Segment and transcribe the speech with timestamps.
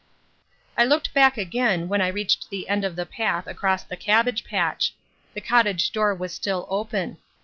[0.75, 4.43] I looked back again when I reached the end of the path across the cabbage
[4.43, 4.95] patch.
[5.35, 7.17] The cottage door was still open.